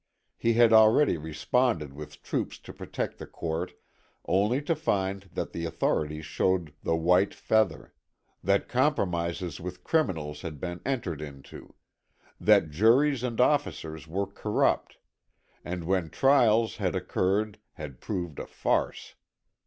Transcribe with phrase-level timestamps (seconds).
[0.35, 3.73] He had already responded with troops to protect the court
[4.25, 7.93] only to find that the authorities showed the white feather;
[8.43, 11.75] that compromises with criminals had been entered into;
[12.39, 14.97] that juries and officers were corrupt,
[15.63, 19.13] and when trials had occurred had proved a farce.